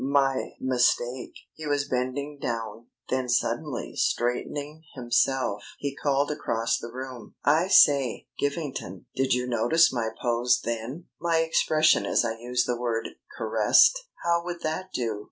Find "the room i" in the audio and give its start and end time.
6.79-7.67